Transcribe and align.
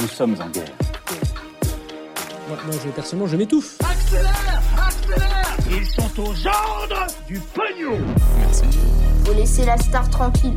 Nous 0.00 0.08
sommes 0.08 0.34
en 0.40 0.48
guerre. 0.48 0.64
Moi, 2.48 2.56
moi, 2.64 2.74
je, 2.82 2.90
personnellement, 2.90 3.28
je 3.28 3.36
m'étouffe. 3.36 3.76
Accélère 3.80 4.62
Accélère 4.86 5.56
Ils 5.70 5.86
sont 5.86 6.20
aux 6.20 6.46
ordres 6.46 7.06
du 7.26 7.38
pognon 7.38 7.98
Faut 9.26 9.34
laisser 9.34 9.66
la 9.66 9.76
star 9.76 10.08
tranquille. 10.08 10.56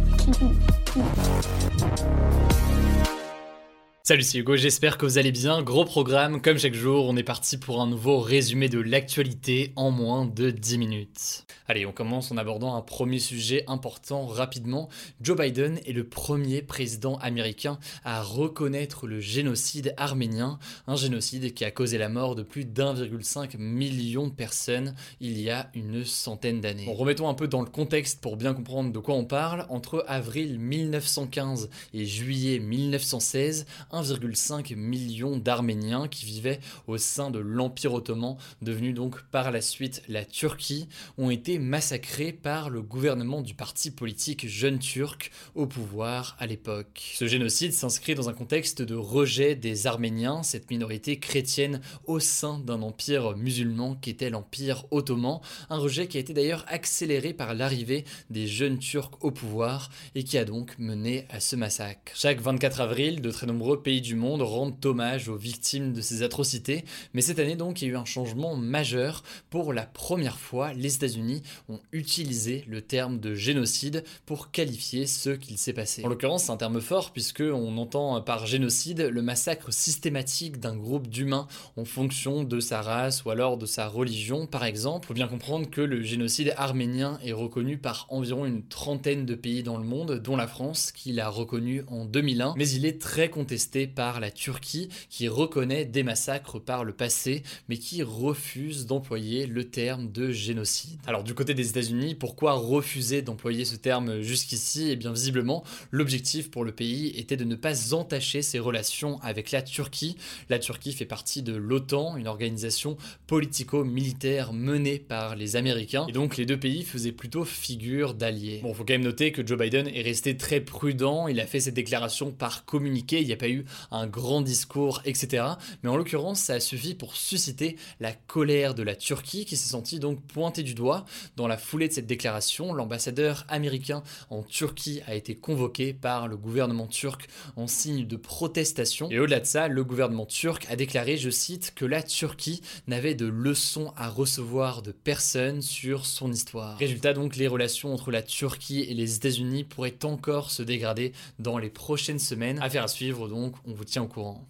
Salut, 4.06 4.24
c'est 4.24 4.38
Hugo, 4.38 4.58
j'espère 4.58 4.98
que 4.98 5.06
vous 5.06 5.18
allez 5.18 5.32
bien. 5.32 5.62
Gros 5.62 5.86
programme, 5.86 6.42
comme 6.42 6.58
chaque 6.58 6.74
jour, 6.74 7.06
on 7.08 7.16
est 7.16 7.24
parti 7.24 7.58
pour 7.58 7.82
un 7.82 7.88
nouveau 7.88 8.20
résumé 8.20 8.68
de 8.68 8.80
l'actualité 8.80 9.72
en 9.78 9.92
moins 9.92 10.26
de 10.26 10.52
10 10.52 10.78
minutes. 10.78 11.46
Allez, 11.70 11.86
on 11.86 11.94
commence 11.94 12.30
en 12.30 12.36
abordant 12.36 12.76
un 12.76 12.82
premier 12.82 13.20
sujet 13.20 13.64
important 13.68 14.26
rapidement. 14.26 14.90
Joe 15.22 15.38
Biden 15.38 15.80
est 15.86 15.94
le 15.94 16.04
premier 16.04 16.62
président 16.62 17.16
américain 17.20 17.80
à 18.04 18.22
reconnaître 18.22 19.08
le 19.08 19.22
génocide 19.22 19.94
arménien, 19.96 20.60
un 20.88 20.98
génocide 20.98 21.54
qui 21.54 21.64
a 21.64 21.72
causé 21.72 21.98
la 21.98 22.10
mort 22.10 22.36
de 22.36 22.44
plus 22.44 22.66
d'1,5 22.66 23.58
million 23.58 24.28
de 24.28 24.34
personnes 24.34 24.96
il 25.22 25.40
y 25.40 25.50
a 25.50 25.72
une 25.76 26.04
centaine 26.04 26.60
d'années. 26.60 26.88
Bon, 26.88 26.94
remettons 26.94 27.30
un 27.30 27.36
peu 27.36 27.48
dans 27.48 27.62
le 27.62 27.70
contexte 27.70 28.20
pour 28.20 28.36
bien 28.36 28.54
comprendre 28.54 28.92
de 28.92 29.00
quoi 29.00 29.16
on 29.16 29.24
parle. 29.24 29.66
Entre 29.70 30.04
avril 30.10 30.60
1915 30.60 31.70
et 31.94 32.06
juillet 32.06 32.60
1916, 32.60 33.66
1,5 33.94 34.76
million 34.76 35.38
d'Arméniens 35.38 36.08
qui 36.08 36.26
vivaient 36.26 36.60
au 36.88 36.98
sein 36.98 37.32
de 37.32 37.40
l'Empire 37.40 37.94
ottoman, 37.94 38.38
devenu 38.62 38.92
donc 38.92 39.22
par 39.30 39.52
la 39.52 39.62
suite 39.62 40.02
la 40.08 40.26
Turquie, 40.26 40.88
ont 41.18 41.30
été 41.30 41.60
massacrés 41.60 42.34
par 42.34 42.70
le 42.70 42.82
gouvernement 42.82 43.42
du 43.42 43.54
parti 43.54 43.92
politique 43.92 44.48
Jeune 44.48 44.80
Turc 44.80 45.32
au 45.56 45.68
pouvoir 45.68 46.36
à 46.40 46.48
l'époque. 46.48 47.14
Ce 47.16 47.28
génocide 47.28 47.74
s'inscrit 47.74 48.16
dans 48.16 48.30
un 48.30 48.34
contexte 48.34 48.82
de 48.82 48.96
rejet 48.96 49.56
des 49.56 49.88
Arméniens, 49.88 50.44
cette 50.44 50.70
minorité 50.72 51.20
chrétienne 51.20 51.82
au 52.06 52.20
sein 52.20 52.60
d'un 52.60 52.82
empire 52.82 53.38
musulman 53.38 53.96
qui 53.96 54.10
était 54.10 54.30
l'Empire 54.30 54.86
ottoman, 54.92 55.40
un 55.70 55.78
rejet 55.78 56.08
qui 56.08 56.18
a 56.18 56.20
été 56.20 56.34
d'ailleurs 56.34 56.66
accéléré 56.68 57.34
par 57.34 57.54
l'arrivée 57.54 58.06
des 58.30 58.48
jeunes 58.48 58.80
Turcs 58.80 59.12
au 59.22 59.32
pouvoir 59.32 59.90
et 60.16 60.24
qui 60.24 60.38
a 60.38 60.46
donc 60.46 60.78
mené 60.80 61.26
à 61.30 61.40
ce 61.40 61.56
massacre. 61.56 62.12
Chaque 62.16 62.42
24 62.42 62.82
avril, 62.82 63.22
de 63.22 63.32
très 63.32 63.46
nombreux 63.46 63.82
pays 63.84 64.02
du 64.02 64.16
monde 64.16 64.42
rendent 64.42 64.84
hommage 64.86 65.30
aux 65.30 65.36
victimes 65.36 65.94
de 65.94 66.02
ces 66.02 66.24
atrocités, 66.24 66.86
mais 67.14 67.22
cette 67.22 67.40
année 67.40 67.56
donc 67.56 67.82
il 67.82 67.88
y 67.88 67.92
a 67.92 67.94
eu 67.94 67.98
un 67.98 68.06
changement 68.06 68.56
majeur. 68.56 69.24
Pour 69.50 69.74
la 69.74 69.86
première 69.86 70.38
fois, 70.38 70.74
les 70.74 70.96
États-Unis 70.96 71.44
ont 71.70 71.80
utilisé 71.92 72.64
le 72.68 72.82
terme 72.82 73.20
de 73.20 73.36
génocide 73.36 74.04
pour 74.26 74.52
qualifier 74.52 75.06
ce 75.06 75.32
qu'il 75.32 75.58
s'est 75.58 75.74
passé. 75.74 76.04
En 76.04 76.08
l'occurrence, 76.08 76.46
c'est 76.46 76.52
un 76.52 76.58
terme 76.58 76.82
fort 76.82 77.12
puisque 77.12 77.42
on 77.42 77.78
entend 77.78 78.22
par 78.22 78.46
génocide 78.46 79.02
le 79.02 79.22
massacre 79.22 79.72
systématique 79.74 80.60
d'un 80.60 80.76
groupe 80.76 81.08
d'humains 81.08 81.48
en 81.78 81.86
fonction 81.86 82.44
de 82.44 82.60
sa 82.60 82.82
race 82.82 83.26
ou 83.26 83.30
alors 83.30 83.58
de 83.58 83.66
sa 83.66 83.88
religion 83.88 84.48
par 84.48 84.64
exemple. 84.64 85.08
Faut 85.08 85.14
bien 85.14 85.28
comprendre 85.28 85.70
que 85.70 85.82
le 85.82 86.02
génocide 86.02 86.54
arménien 86.58 87.20
est 87.24 87.34
reconnu 87.34 87.78
par 87.78 88.08
environ 88.10 88.46
une 88.46 88.64
trentaine 88.64 89.26
de 89.26 89.36
pays 89.36 89.64
dans 89.64 89.78
le 89.78 89.84
monde, 89.84 90.20
dont 90.20 90.36
la 90.36 90.48
France 90.48 90.92
qui 90.92 91.12
l'a 91.12 91.30
reconnu 91.30 91.84
en 91.88 92.06
2001, 92.06 92.54
mais 92.58 92.70
il 92.70 92.86
est 92.86 93.02
très 93.02 93.30
contesté 93.30 93.73
par 93.88 94.20
la 94.20 94.32
Turquie 94.32 94.90
qui 95.10 95.28
reconnaît 95.28 95.86
des 95.86 96.04
massacres 96.04 96.60
par 96.60 96.84
le 96.84 96.94
passé 96.94 97.44
mais 97.70 97.78
qui 97.78 98.04
refuse 98.04 98.86
d'employer 98.86 99.46
le 99.46 99.70
terme 99.70 100.12
de 100.12 100.32
génocide. 100.32 101.00
Alors 101.08 101.24
du 101.24 101.34
côté 101.34 101.54
des 101.54 101.70
États-Unis, 101.70 102.16
pourquoi 102.16 102.54
refuser 102.54 103.22
d'employer 103.22 103.66
ce 103.66 103.76
terme 103.76 104.22
jusqu'ici? 104.22 104.90
Eh 104.92 104.96
bien 104.96 105.12
visiblement, 105.12 105.64
l'objectif 105.92 106.52
pour 106.52 106.64
le 106.64 106.72
pays 106.72 107.08
était 107.18 107.38
de 107.38 107.44
ne 107.44 107.56
pas 107.56 107.94
entacher 107.94 108.42
ses 108.42 108.60
relations 108.60 109.20
avec 109.22 109.52
la 109.52 109.62
Turquie. 109.62 110.16
La 110.50 110.60
Turquie 110.60 110.94
fait 110.94 111.06
partie 111.06 111.42
de 111.42 111.54
l'OTAN, 111.54 112.18
une 112.18 112.28
organisation 112.28 112.98
politico-militaire 113.28 114.54
menée 114.54 115.00
par 115.00 115.36
les 115.36 115.56
Américains, 115.56 116.06
et 116.08 116.12
donc 116.12 116.38
les 116.38 116.46
deux 116.46 116.60
pays 116.60 116.84
faisaient 116.84 117.12
plutôt 117.12 117.46
figure 117.46 118.14
d'alliés. 118.14 118.60
Bon, 118.64 118.74
faut 118.74 118.84
quand 118.84 118.94
même 118.94 119.04
noter 119.04 119.32
que 119.32 119.46
Joe 119.46 119.58
Biden 119.58 119.88
est 119.88 120.02
resté 120.02 120.38
très 120.38 120.60
prudent, 120.62 121.28
il 121.28 121.40
a 121.40 121.46
fait 121.46 121.60
cette 121.60 121.74
déclaration 121.74 122.32
par 122.32 122.66
communiqué, 122.66 123.22
il 123.22 123.28
n'y 123.28 123.34
a 123.34 123.38
pas 123.38 123.50
eu 123.50 123.63
un 123.92 124.08
grand 124.08 124.42
discours, 124.42 125.02
etc. 125.06 125.44
Mais 125.82 125.90
en 125.90 125.98
l'occurrence, 125.98 126.40
ça 126.40 126.54
a 126.54 126.60
suffi 126.60 126.96
pour 126.96 127.16
susciter 127.16 127.78
la 128.00 128.14
colère 128.14 128.76
de 128.76 128.84
la 128.84 128.96
Turquie 128.96 129.46
qui 129.46 129.58
s'est 129.58 129.70
sentie 129.70 130.00
donc 130.00 130.22
pointée 130.22 130.64
du 130.64 130.74
doigt. 130.74 131.06
Dans 131.36 131.48
la 131.48 131.58
foulée 131.58 131.88
de 131.88 131.94
cette 131.94 132.08
déclaration, 132.08 132.74
l'ambassadeur 132.74 133.46
américain 133.50 134.04
en 134.30 134.44
Turquie 134.44 135.02
a 135.08 135.16
été 135.16 135.36
convoqué 135.36 135.94
par 135.94 136.28
le 136.28 136.38
gouvernement 136.38 136.88
turc 136.88 137.28
en 137.56 137.68
signe 137.68 138.06
de 138.06 138.16
protestation. 138.16 139.10
Et 139.10 139.20
au-delà 139.20 139.40
de 139.40 139.46
ça, 139.46 139.68
le 139.68 139.84
gouvernement 139.84 140.26
turc 140.26 140.66
a 140.70 140.76
déclaré, 140.76 141.18
je 141.18 141.30
cite, 141.30 141.74
que 141.76 141.86
la 141.86 142.04
Turquie 142.04 142.62
n'avait 142.88 143.16
de 143.16 143.26
leçons 143.26 143.94
à 143.96 144.10
recevoir 144.10 144.82
de 144.82 144.92
personne 144.92 145.62
sur 145.62 146.06
son 146.06 146.32
histoire. 146.32 146.78
Résultat 146.78 147.14
donc, 147.14 147.36
les 147.36 147.48
relations 147.48 147.94
entre 147.94 148.12
la 148.12 148.22
Turquie 148.22 148.82
et 148.82 148.94
les 148.94 149.16
États-Unis 149.16 149.64
pourraient 149.64 150.04
encore 150.04 150.52
se 150.52 150.64
dégrader 150.64 151.14
dans 151.40 151.58
les 151.58 151.70
prochaines 151.70 152.20
semaines. 152.20 152.60
Affaire 152.62 152.84
à 152.84 152.88
suivre 152.88 153.28
donc, 153.28 153.53
on 153.66 153.74
vous 153.74 153.86
tient 153.86 154.04
au 154.04 154.08
courant. 154.08 154.48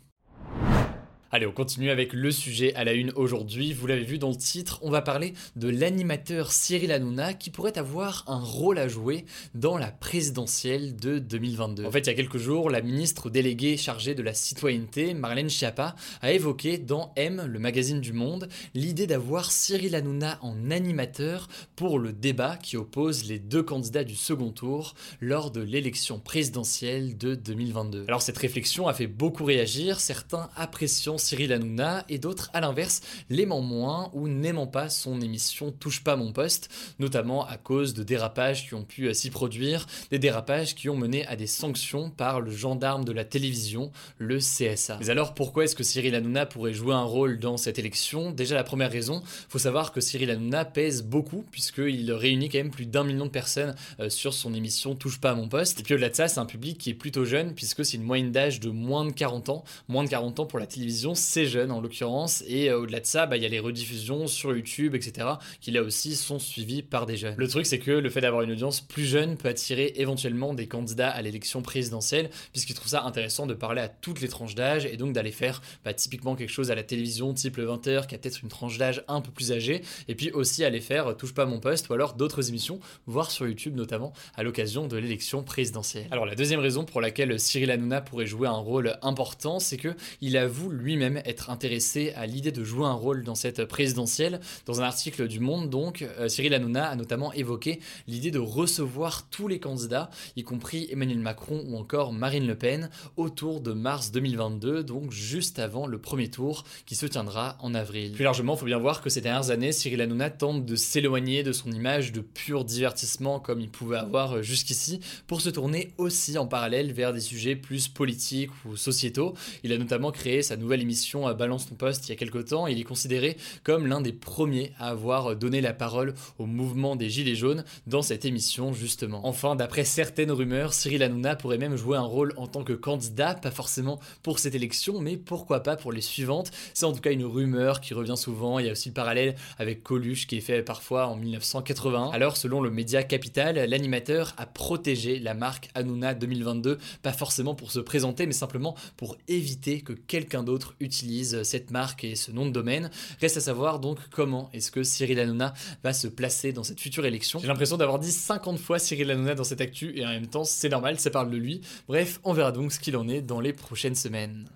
Allez, 1.35 1.47
on 1.47 1.51
continue 1.51 1.89
avec 1.89 2.13
le 2.13 2.29
sujet 2.29 2.75
à 2.75 2.83
la 2.83 2.93
une 2.93 3.11
aujourd'hui. 3.15 3.73
Vous 3.73 3.87
l'avez 3.87 4.03
vu 4.03 4.19
dans 4.19 4.29
le 4.29 4.35
titre, 4.35 4.77
on 4.83 4.91
va 4.91 5.01
parler 5.01 5.33
de 5.55 5.67
l'animateur 5.67 6.51
Cyril 6.51 6.91
Hanouna 6.91 7.33
qui 7.33 7.49
pourrait 7.49 7.79
avoir 7.79 8.23
un 8.27 8.37
rôle 8.37 8.77
à 8.77 8.87
jouer 8.87 9.25
dans 9.55 9.79
la 9.79 9.89
présidentielle 9.89 10.95
de 10.95 11.17
2022. 11.17 11.87
En 11.87 11.91
fait, 11.91 12.01
il 12.01 12.05
y 12.05 12.09
a 12.11 12.13
quelques 12.13 12.37
jours, 12.37 12.69
la 12.69 12.83
ministre 12.83 13.31
déléguée 13.31 13.77
chargée 13.77 14.13
de 14.13 14.21
la 14.21 14.35
citoyenneté, 14.35 15.15
Marlène 15.15 15.49
Schiappa, 15.49 15.95
a 16.21 16.31
évoqué 16.31 16.77
dans 16.77 17.11
M, 17.15 17.43
le 17.47 17.57
magazine 17.57 17.99
du 17.99 18.13
Monde, 18.13 18.47
l'idée 18.75 19.07
d'avoir 19.07 19.51
Cyril 19.51 19.95
Hanouna 19.95 20.37
en 20.43 20.69
animateur 20.69 21.47
pour 21.75 21.97
le 21.97 22.13
débat 22.13 22.57
qui 22.57 22.77
oppose 22.77 23.23
les 23.23 23.39
deux 23.39 23.63
candidats 23.63 24.03
du 24.03 24.15
second 24.15 24.51
tour 24.51 24.93
lors 25.19 25.49
de 25.49 25.61
l'élection 25.61 26.19
présidentielle 26.19 27.17
de 27.17 27.33
2022. 27.33 28.05
Alors 28.07 28.21
cette 28.21 28.37
réflexion 28.37 28.87
a 28.87 28.93
fait 28.93 29.07
beaucoup 29.07 29.45
réagir, 29.45 29.99
certains 29.99 30.51
appréciant 30.55 31.17
Cyril 31.23 31.53
Hanouna 31.53 32.05
et 32.09 32.19
d'autres 32.19 32.49
à 32.53 32.61
l'inverse 32.61 33.01
l'aimant 33.29 33.61
moins 33.61 34.09
ou 34.13 34.27
n'aimant 34.27 34.67
pas 34.67 34.89
son 34.89 35.21
émission 35.21 35.71
Touche 35.71 36.03
pas 36.03 36.15
mon 36.15 36.31
poste, 36.31 36.69
notamment 36.99 37.45
à 37.45 37.57
cause 37.57 37.93
de 37.93 38.03
dérapages 38.03 38.67
qui 38.67 38.75
ont 38.75 38.83
pu 38.83 39.07
euh, 39.07 39.13
s'y 39.13 39.29
produire, 39.29 39.87
des 40.11 40.19
dérapages 40.19 40.75
qui 40.75 40.89
ont 40.89 40.95
mené 40.95 41.25
à 41.27 41.35
des 41.35 41.47
sanctions 41.47 42.09
par 42.09 42.41
le 42.41 42.51
gendarme 42.51 43.05
de 43.05 43.11
la 43.11 43.25
télévision, 43.25 43.91
le 44.17 44.37
CSA. 44.37 44.97
Mais 44.99 45.09
alors 45.09 45.33
pourquoi 45.33 45.63
est-ce 45.63 45.75
que 45.75 45.83
Cyril 45.83 46.15
Hanouna 46.15 46.45
pourrait 46.45 46.73
jouer 46.73 46.93
un 46.93 47.03
rôle 47.03 47.39
dans 47.39 47.57
cette 47.57 47.79
élection? 47.79 48.31
Déjà 48.31 48.55
la 48.55 48.63
première 48.63 48.91
raison, 48.91 49.23
faut 49.49 49.59
savoir 49.59 49.91
que 49.91 50.01
Cyril 50.01 50.29
Hanouna 50.29 50.65
pèse 50.65 51.03
beaucoup 51.03 51.45
puisqu'il 51.51 52.11
réunit 52.11 52.49
quand 52.49 52.57
même 52.57 52.71
plus 52.71 52.85
d'un 52.85 53.03
million 53.03 53.25
de 53.25 53.31
personnes 53.31 53.75
euh, 53.99 54.09
sur 54.09 54.33
son 54.33 54.53
émission 54.53 54.95
Touche 54.95 55.19
pas 55.19 55.33
mon 55.35 55.47
poste. 55.47 55.79
Et 55.79 55.83
puis 55.83 55.93
au-delà 55.93 56.09
de 56.09 56.15
ça, 56.15 56.27
c'est 56.27 56.39
un 56.39 56.45
public 56.45 56.77
qui 56.77 56.89
est 56.89 56.95
plutôt 56.95 57.25
jeune 57.25 57.53
puisque 57.53 57.85
c'est 57.85 57.97
une 57.97 58.03
moyenne 58.03 58.31
d'âge 58.31 58.59
de 58.59 58.69
moins 58.69 59.05
de 59.05 59.11
40 59.11 59.49
ans, 59.49 59.63
moins 59.87 60.03
de 60.03 60.09
40 60.09 60.39
ans 60.39 60.45
pour 60.45 60.59
la 60.59 60.67
télévision 60.67 61.12
c'est 61.15 61.45
jeune 61.45 61.71
en 61.71 61.81
l'occurrence, 61.81 62.43
et 62.47 62.69
euh, 62.69 62.79
au-delà 62.79 62.99
de 62.99 63.05
ça, 63.05 63.25
bah, 63.25 63.37
il 63.37 63.43
y 63.43 63.45
a 63.45 63.49
les 63.49 63.59
rediffusions 63.59 64.27
sur 64.27 64.55
YouTube, 64.55 64.95
etc., 64.95 65.27
qui 65.61 65.71
là 65.71 65.81
aussi 65.81 66.15
sont 66.15 66.39
suivies 66.39 66.81
par 66.81 67.05
des 67.05 67.17
jeunes. 67.17 67.35
Le 67.37 67.47
truc, 67.47 67.65
c'est 67.65 67.79
que 67.79 67.91
le 67.91 68.09
fait 68.09 68.21
d'avoir 68.21 68.41
une 68.41 68.51
audience 68.51 68.81
plus 68.81 69.05
jeune 69.05 69.37
peut 69.37 69.49
attirer 69.49 69.93
éventuellement 69.95 70.53
des 70.53 70.67
candidats 70.67 71.09
à 71.09 71.21
l'élection 71.21 71.61
présidentielle, 71.61 72.29
puisqu'ils 72.51 72.73
trouvent 72.73 72.89
ça 72.89 73.03
intéressant 73.03 73.45
de 73.47 73.53
parler 73.53 73.81
à 73.81 73.87
toutes 73.87 74.21
les 74.21 74.27
tranches 74.27 74.55
d'âge, 74.55 74.85
et 74.85 74.97
donc 74.97 75.13
d'aller 75.13 75.31
faire 75.31 75.61
bah, 75.83 75.93
typiquement 75.93 76.35
quelque 76.35 76.51
chose 76.51 76.71
à 76.71 76.75
la 76.75 76.83
télévision, 76.83 77.33
type 77.33 77.57
le 77.57 77.67
20h, 77.67 78.07
qui 78.07 78.15
a 78.15 78.17
peut-être 78.17 78.41
une 78.43 78.49
tranche 78.49 78.77
d'âge 78.77 79.03
un 79.07 79.21
peu 79.21 79.31
plus 79.31 79.51
âgée, 79.51 79.81
et 80.07 80.15
puis 80.15 80.31
aussi 80.31 80.63
aller 80.63 80.81
faire 80.81 81.07
euh, 81.07 81.13
Touche 81.13 81.33
pas 81.33 81.45
mon 81.45 81.59
poste, 81.59 81.89
ou 81.89 81.93
alors 81.93 82.15
d'autres 82.15 82.49
émissions, 82.49 82.79
voire 83.05 83.31
sur 83.31 83.47
YouTube 83.47 83.75
notamment, 83.75 84.13
à 84.35 84.43
l'occasion 84.43 84.87
de 84.87 84.97
l'élection 84.97 85.43
présidentielle. 85.43 86.07
Alors 86.11 86.25
la 86.25 86.35
deuxième 86.35 86.59
raison 86.59 86.85
pour 86.85 87.01
laquelle 87.01 87.39
Cyril 87.39 87.71
Hanouna 87.71 88.01
pourrait 88.01 88.25
jouer 88.25 88.47
un 88.47 88.51
rôle 88.51 88.97
important, 89.01 89.59
c'est 89.59 89.77
que 89.77 89.95
il 90.21 90.37
avoue 90.37 90.69
lui 90.69 90.92
lui-même 90.93 91.21
être 91.25 91.49
intéressé 91.49 92.13
à 92.15 92.25
l'idée 92.25 92.51
de 92.51 92.63
jouer 92.63 92.85
un 92.85 92.93
rôle 92.93 93.23
dans 93.23 93.35
cette 93.35 93.65
présidentielle. 93.65 94.39
Dans 94.65 94.81
un 94.81 94.83
article 94.83 95.27
du 95.27 95.39
Monde, 95.39 95.69
donc, 95.69 96.03
euh, 96.19 96.27
Cyril 96.27 96.53
Hanouna 96.53 96.87
a 96.87 96.95
notamment 96.95 97.33
évoqué 97.33 97.79
l'idée 98.07 98.31
de 98.31 98.39
recevoir 98.39 99.27
tous 99.29 99.47
les 99.47 99.59
candidats, 99.59 100.09
y 100.35 100.43
compris 100.43 100.87
Emmanuel 100.91 101.19
Macron 101.19 101.63
ou 101.67 101.77
encore 101.77 102.13
Marine 102.13 102.47
Le 102.47 102.55
Pen, 102.55 102.89
autour 103.17 103.61
de 103.61 103.73
mars 103.73 104.11
2022, 104.11 104.83
donc 104.83 105.11
juste 105.11 105.59
avant 105.59 105.87
le 105.87 105.97
premier 105.97 106.29
tour 106.29 106.63
qui 106.85 106.95
se 106.95 107.05
tiendra 107.05 107.57
en 107.61 107.73
avril. 107.73 108.11
Plus 108.11 108.23
largement, 108.23 108.53
il 108.55 108.59
faut 108.59 108.65
bien 108.65 108.77
voir 108.77 109.01
que 109.01 109.09
ces 109.09 109.21
dernières 109.21 109.49
années, 109.49 109.71
Cyril 109.71 110.01
Hanouna 110.01 110.29
tente 110.29 110.65
de 110.65 110.75
s'éloigner 110.75 111.43
de 111.43 111.51
son 111.51 111.71
image 111.71 112.11
de 112.11 112.21
pur 112.21 112.65
divertissement 112.65 113.39
comme 113.39 113.59
il 113.59 113.69
pouvait 113.69 113.97
avoir 113.97 114.43
jusqu'ici 114.43 114.99
pour 115.27 115.41
se 115.41 115.49
tourner 115.49 115.93
aussi 115.97 116.37
en 116.37 116.45
parallèle 116.45 116.91
vers 116.91 117.13
des 117.13 117.19
sujets 117.19 117.55
plus 117.55 117.87
politiques 117.87 118.51
ou 118.65 118.75
sociétaux. 118.75 119.33
Il 119.63 119.73
a 119.73 119.77
notamment 119.77 120.11
créé 120.11 120.41
sa 120.43 120.57
nouvelle 120.57 120.81
émission 120.83 121.25
à 121.25 121.33
Balance 121.33 121.67
ton 121.67 121.75
poste 121.75 122.07
il 122.07 122.09
y 122.09 122.11
a 122.11 122.15
quelques 122.15 122.49
temps. 122.49 122.67
Il 122.67 122.79
est 122.79 122.83
considéré 122.83 123.37
comme 123.63 123.87
l'un 123.87 124.01
des 124.01 124.13
premiers 124.13 124.73
à 124.77 124.89
avoir 124.89 125.35
donné 125.35 125.61
la 125.61 125.73
parole 125.73 126.13
au 126.37 126.45
mouvement 126.45 126.95
des 126.95 127.09
Gilets 127.09 127.35
jaunes 127.35 127.63
dans 127.87 128.01
cette 128.01 128.25
émission 128.25 128.73
justement. 128.73 129.25
Enfin, 129.25 129.55
d'après 129.55 129.85
certaines 129.85 130.31
rumeurs, 130.31 130.73
Cyril 130.73 131.01
Hanouna 131.03 131.35
pourrait 131.35 131.57
même 131.57 131.75
jouer 131.75 131.97
un 131.97 132.01
rôle 132.01 132.33
en 132.37 132.47
tant 132.47 132.63
que 132.63 132.73
candidat, 132.73 133.33
pas 133.33 133.51
forcément 133.51 133.99
pour 134.21 134.39
cette 134.39 134.55
élection, 134.55 134.99
mais 134.99 135.17
pourquoi 135.17 135.63
pas 135.63 135.75
pour 135.75 135.91
les 135.91 136.01
suivantes. 136.01 136.51
C'est 136.73 136.85
en 136.85 136.91
tout 136.91 137.01
cas 137.01 137.11
une 137.11 137.25
rumeur 137.25 137.81
qui 137.81 137.93
revient 137.93 138.17
souvent. 138.17 138.59
Il 138.59 138.65
y 138.65 138.69
a 138.69 138.73
aussi 138.73 138.89
le 138.89 138.93
parallèle 138.93 139.35
avec 139.57 139.83
Coluche 139.83 140.27
qui 140.27 140.37
est 140.37 140.41
fait 140.41 140.63
parfois 140.63 141.07
en 141.07 141.15
1981. 141.15 142.09
Alors, 142.11 142.37
selon 142.37 142.61
le 142.61 142.69
média 142.69 143.03
Capital, 143.03 143.55
l'animateur 143.55 144.33
a 144.37 144.45
protégé 144.45 145.19
la 145.19 145.33
marque 145.33 145.69
Hanouna 145.75 146.13
2022, 146.13 146.77
pas 147.01 147.13
forcément 147.13 147.55
pour 147.55 147.71
se 147.71 147.79
présenter, 147.79 148.25
mais 148.25 148.33
simplement 148.33 148.75
pour 148.97 149.17
éviter 149.27 149.81
que 149.81 149.93
quelqu'un 149.93 150.43
d'autre 150.43 150.72
utilise 150.79 151.43
cette 151.43 151.71
marque 151.71 152.03
et 152.03 152.15
ce 152.15 152.31
nom 152.31 152.45
de 152.45 152.51
domaine. 152.51 152.89
Reste 153.21 153.37
à 153.37 153.41
savoir 153.41 153.79
donc 153.79 153.99
comment 154.09 154.49
est-ce 154.53 154.71
que 154.71 154.83
Cyril 154.83 155.19
Hanouna 155.19 155.53
va 155.83 155.93
se 155.93 156.07
placer 156.07 156.53
dans 156.53 156.63
cette 156.63 156.79
future 156.79 157.05
élection. 157.05 157.39
J'ai 157.39 157.47
l'impression 157.47 157.77
d'avoir 157.77 157.99
dit 157.99 158.11
50 158.11 158.59
fois 158.59 158.79
Cyril 158.79 159.11
Hanouna 159.11 159.35
dans 159.35 159.43
cette 159.43 159.61
actu 159.61 159.97
et 159.97 160.05
en 160.05 160.09
même 160.09 160.27
temps 160.27 160.43
c'est 160.43 160.69
normal, 160.69 160.99
ça 160.99 161.09
parle 161.09 161.29
de 161.29 161.37
lui. 161.37 161.61
Bref, 161.87 162.19
on 162.23 162.33
verra 162.33 162.51
donc 162.51 162.71
ce 162.71 162.79
qu'il 162.79 162.97
en 162.97 163.07
est 163.07 163.21
dans 163.21 163.39
les 163.39 163.53
prochaines 163.53 163.95
semaines. 163.95 164.47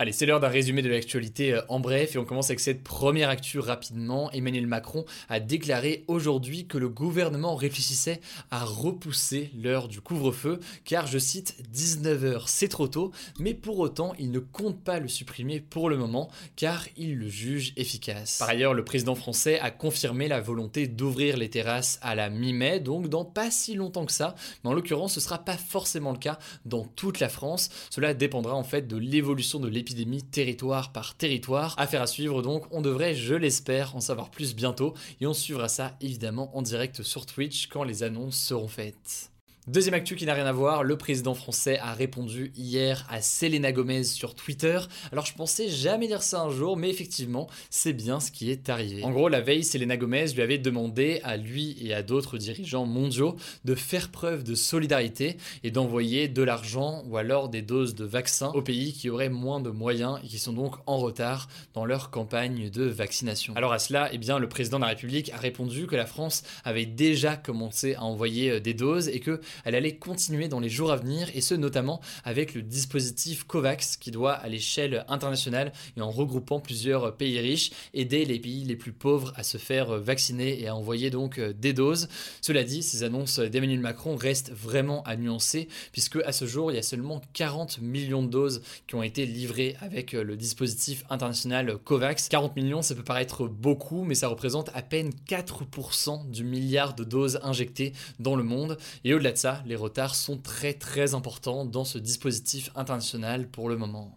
Allez, 0.00 0.12
c'est 0.12 0.26
l'heure 0.26 0.38
d'un 0.38 0.46
résumé 0.46 0.80
de 0.80 0.88
l'actualité 0.88 1.54
euh, 1.54 1.60
en 1.68 1.80
bref 1.80 2.14
et 2.14 2.18
on 2.18 2.24
commence 2.24 2.50
avec 2.50 2.60
cette 2.60 2.84
première 2.84 3.30
actu 3.30 3.58
rapidement. 3.58 4.30
Emmanuel 4.30 4.68
Macron 4.68 5.04
a 5.28 5.40
déclaré 5.40 6.04
aujourd'hui 6.06 6.68
que 6.68 6.78
le 6.78 6.88
gouvernement 6.88 7.56
réfléchissait 7.56 8.20
à 8.52 8.64
repousser 8.64 9.50
l'heure 9.60 9.88
du 9.88 10.00
couvre-feu 10.00 10.60
car, 10.84 11.08
je 11.08 11.18
cite, 11.18 11.56
19h 11.74 12.44
c'est 12.46 12.68
trop 12.68 12.86
tôt, 12.86 13.10
mais 13.40 13.54
pour 13.54 13.80
autant 13.80 14.12
il 14.20 14.30
ne 14.30 14.38
compte 14.38 14.80
pas 14.84 15.00
le 15.00 15.08
supprimer 15.08 15.58
pour 15.58 15.90
le 15.90 15.96
moment 15.96 16.30
car 16.54 16.86
il 16.96 17.16
le 17.16 17.28
juge 17.28 17.72
efficace. 17.76 18.38
Par 18.38 18.50
ailleurs, 18.50 18.74
le 18.74 18.84
président 18.84 19.16
français 19.16 19.58
a 19.58 19.72
confirmé 19.72 20.28
la 20.28 20.40
volonté 20.40 20.86
d'ouvrir 20.86 21.36
les 21.36 21.50
terrasses 21.50 21.98
à 22.02 22.14
la 22.14 22.30
mi-mai, 22.30 22.78
donc 22.78 23.08
dans 23.08 23.24
pas 23.24 23.50
si 23.50 23.74
longtemps 23.74 24.06
que 24.06 24.12
ça, 24.12 24.36
mais 24.62 24.70
en 24.70 24.74
l'occurrence 24.74 25.14
ce 25.14 25.20
sera 25.20 25.38
pas 25.38 25.56
forcément 25.56 26.12
le 26.12 26.18
cas 26.18 26.38
dans 26.66 26.84
toute 26.84 27.18
la 27.18 27.28
France. 27.28 27.68
Cela 27.90 28.14
dépendra 28.14 28.54
en 28.54 28.62
fait 28.62 28.86
de 28.86 28.96
l'évolution 28.96 29.58
de 29.58 29.66
l'épidémie 29.66 29.87
territoire 30.30 30.92
par 30.92 31.16
territoire. 31.16 31.74
Affaire 31.78 32.02
à 32.02 32.06
suivre 32.06 32.42
donc, 32.42 32.64
on 32.70 32.80
devrait, 32.80 33.14
je 33.14 33.34
l'espère, 33.34 33.96
en 33.96 34.00
savoir 34.00 34.30
plus 34.30 34.54
bientôt 34.54 34.94
et 35.20 35.26
on 35.26 35.34
suivra 35.34 35.68
ça 35.68 35.96
évidemment 36.00 36.56
en 36.56 36.62
direct 36.62 37.02
sur 37.02 37.26
Twitch 37.26 37.68
quand 37.68 37.84
les 37.84 38.02
annonces 38.02 38.38
seront 38.38 38.68
faites. 38.68 39.30
Deuxième 39.68 39.92
actu 39.92 40.16
qui 40.16 40.24
n'a 40.24 40.32
rien 40.32 40.46
à 40.46 40.52
voir, 40.52 40.82
le 40.82 40.96
président 40.96 41.34
français 41.34 41.78
a 41.78 41.92
répondu 41.92 42.52
hier 42.56 43.06
à 43.10 43.20
Selena 43.20 43.70
Gomez 43.70 44.04
sur 44.04 44.34
Twitter. 44.34 44.78
Alors 45.12 45.26
je 45.26 45.34
pensais 45.34 45.68
jamais 45.68 46.06
dire 46.06 46.22
ça 46.22 46.40
un 46.40 46.48
jour, 46.48 46.78
mais 46.78 46.88
effectivement, 46.88 47.48
c'est 47.68 47.92
bien 47.92 48.18
ce 48.18 48.30
qui 48.32 48.50
est 48.50 48.70
arrivé. 48.70 49.04
En 49.04 49.10
gros, 49.10 49.28
la 49.28 49.42
veille, 49.42 49.64
Selena 49.64 49.98
Gomez 49.98 50.28
lui 50.28 50.40
avait 50.40 50.56
demandé 50.56 51.20
à 51.22 51.36
lui 51.36 51.76
et 51.82 51.92
à 51.92 52.02
d'autres 52.02 52.38
dirigeants 52.38 52.86
mondiaux 52.86 53.36
de 53.66 53.74
faire 53.74 54.10
preuve 54.10 54.42
de 54.42 54.54
solidarité 54.54 55.36
et 55.62 55.70
d'envoyer 55.70 56.28
de 56.28 56.42
l'argent 56.42 57.02
ou 57.06 57.18
alors 57.18 57.50
des 57.50 57.60
doses 57.60 57.94
de 57.94 58.06
vaccins 58.06 58.52
aux 58.54 58.62
pays 58.62 58.94
qui 58.94 59.10
auraient 59.10 59.28
moins 59.28 59.60
de 59.60 59.68
moyens 59.68 60.18
et 60.24 60.28
qui 60.28 60.38
sont 60.38 60.54
donc 60.54 60.76
en 60.86 60.96
retard 60.96 61.46
dans 61.74 61.84
leur 61.84 62.08
campagne 62.08 62.70
de 62.70 62.84
vaccination. 62.84 63.52
Alors 63.54 63.74
à 63.74 63.78
cela, 63.78 64.08
eh 64.12 64.18
bien, 64.18 64.38
le 64.38 64.48
président 64.48 64.78
de 64.78 64.84
la 64.84 64.88
République 64.88 65.30
a 65.34 65.36
répondu 65.36 65.86
que 65.86 65.96
la 65.96 66.06
France 66.06 66.42
avait 66.64 66.86
déjà 66.86 67.36
commencé 67.36 67.96
à 67.96 68.04
envoyer 68.04 68.52
euh, 68.52 68.60
des 68.60 68.72
doses 68.72 69.08
et 69.08 69.20
que 69.20 69.42
elle 69.64 69.74
allait 69.74 69.96
continuer 69.96 70.48
dans 70.48 70.60
les 70.60 70.68
jours 70.68 70.92
à 70.92 70.96
venir, 70.96 71.28
et 71.34 71.40
ce 71.40 71.54
notamment 71.54 72.00
avec 72.24 72.54
le 72.54 72.62
dispositif 72.62 73.44
COVAX 73.44 73.96
qui 73.96 74.10
doit 74.10 74.32
à 74.32 74.48
l'échelle 74.48 75.04
internationale 75.08 75.72
et 75.96 76.00
en 76.00 76.10
regroupant 76.10 76.60
plusieurs 76.60 77.16
pays 77.16 77.38
riches 77.38 77.70
aider 77.94 78.24
les 78.24 78.38
pays 78.38 78.64
les 78.64 78.76
plus 78.76 78.92
pauvres 78.92 79.32
à 79.36 79.42
se 79.42 79.58
faire 79.58 79.98
vacciner 79.98 80.60
et 80.60 80.68
à 80.68 80.74
envoyer 80.74 81.10
donc 81.10 81.38
euh, 81.38 81.52
des 81.52 81.72
doses. 81.72 82.08
Cela 82.40 82.64
dit, 82.64 82.82
ces 82.82 83.02
annonces 83.02 83.38
d'Emmanuel 83.38 83.80
Macron 83.80 84.16
restent 84.16 84.52
vraiment 84.52 85.02
à 85.04 85.16
nuancer 85.16 85.68
puisque 85.92 86.16
à 86.24 86.32
ce 86.32 86.46
jour 86.46 86.70
il 86.70 86.74
y 86.74 86.78
a 86.78 86.82
seulement 86.82 87.20
40 87.32 87.80
millions 87.80 88.22
de 88.22 88.28
doses 88.28 88.62
qui 88.86 88.94
ont 88.94 89.02
été 89.02 89.26
livrées 89.26 89.76
avec 89.80 90.14
euh, 90.14 90.22
le 90.22 90.36
dispositif 90.36 91.04
international 91.10 91.78
COVAX. 91.84 92.28
40 92.28 92.56
millions, 92.56 92.82
ça 92.82 92.94
peut 92.94 93.02
paraître 93.02 93.46
beaucoup, 93.46 94.04
mais 94.04 94.14
ça 94.14 94.28
représente 94.28 94.70
à 94.74 94.82
peine 94.82 95.10
4% 95.28 96.30
du 96.30 96.44
milliard 96.44 96.94
de 96.94 97.04
doses 97.04 97.40
injectées 97.42 97.92
dans 98.18 98.36
le 98.36 98.42
monde. 98.42 98.78
Et 99.04 99.14
au-delà 99.14 99.32
de 99.32 99.37
ça, 99.38 99.62
les 99.66 99.76
retards 99.76 100.14
sont 100.14 100.36
très 100.36 100.74
très 100.74 101.14
importants 101.14 101.64
dans 101.64 101.84
ce 101.84 101.98
dispositif 101.98 102.70
international 102.74 103.48
pour 103.48 103.68
le 103.68 103.76
moment. 103.76 104.12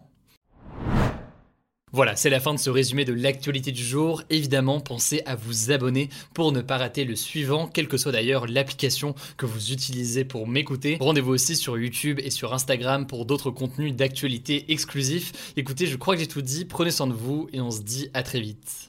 Voilà, 1.94 2.16
c'est 2.16 2.30
la 2.30 2.40
fin 2.40 2.54
de 2.54 2.58
ce 2.58 2.70
résumé 2.70 3.04
de 3.04 3.12
l'actualité 3.12 3.70
du 3.70 3.84
jour. 3.84 4.22
Évidemment, 4.30 4.80
pensez 4.80 5.22
à 5.26 5.36
vous 5.36 5.70
abonner 5.70 6.08
pour 6.32 6.50
ne 6.50 6.62
pas 6.62 6.78
rater 6.78 7.04
le 7.04 7.14
suivant, 7.14 7.68
quelle 7.68 7.86
que 7.86 7.98
soit 7.98 8.12
d'ailleurs 8.12 8.46
l'application 8.46 9.14
que 9.36 9.44
vous 9.44 9.72
utilisez 9.72 10.24
pour 10.24 10.48
m'écouter. 10.48 10.96
Rendez-vous 10.98 11.32
aussi 11.32 11.54
sur 11.54 11.76
YouTube 11.76 12.18
et 12.24 12.30
sur 12.30 12.54
Instagram 12.54 13.06
pour 13.06 13.26
d'autres 13.26 13.50
contenus 13.50 13.94
d'actualité 13.94 14.72
exclusifs. 14.72 15.52
Écoutez, 15.58 15.86
je 15.86 15.96
crois 15.96 16.14
que 16.14 16.20
j'ai 16.20 16.28
tout 16.28 16.40
dit, 16.40 16.64
prenez 16.64 16.90
soin 16.90 17.06
de 17.06 17.12
vous 17.12 17.48
et 17.52 17.60
on 17.60 17.70
se 17.70 17.82
dit 17.82 18.08
à 18.14 18.22
très 18.22 18.40
vite. 18.40 18.88